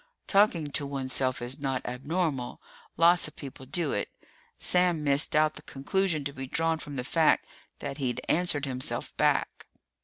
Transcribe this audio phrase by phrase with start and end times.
[0.25, 2.59] Talking to oneself is not abnormal.
[2.97, 4.09] Lots of people do it.
[4.57, 7.45] Sam missed out the conclusion to be drawn from the fact
[7.81, 9.67] that he'd answered himself back.